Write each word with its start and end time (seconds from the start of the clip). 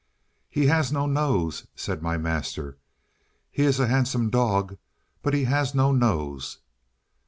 "HE 0.49 0.65
has 0.65 0.91
no 0.91 1.05
nose," 1.05 1.67
said 1.75 2.01
my 2.01 2.17
master; 2.17 2.79
"he 3.51 3.61
is 3.61 3.79
a 3.79 3.85
handsome 3.85 4.31
dog, 4.31 4.79
but 5.21 5.35
he 5.35 5.43
has 5.43 5.75
no 5.75 5.91
nose." 5.91 6.57